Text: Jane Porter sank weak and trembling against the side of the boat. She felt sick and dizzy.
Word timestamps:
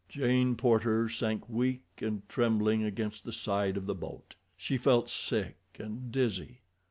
Jane 0.09 0.55
Porter 0.55 1.07
sank 1.09 1.47
weak 1.47 1.83
and 1.99 2.27
trembling 2.27 2.83
against 2.83 3.23
the 3.23 3.31
side 3.31 3.77
of 3.77 3.85
the 3.85 3.93
boat. 3.93 4.33
She 4.57 4.75
felt 4.75 5.11
sick 5.11 5.59
and 5.77 6.11
dizzy. 6.11 6.61